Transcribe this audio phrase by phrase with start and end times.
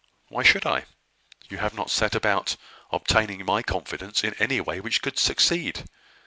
[0.29, 0.85] "Why should I?
[1.47, 2.55] You have not set about
[2.91, 5.85] obtaining my confidence in any way which could succeed.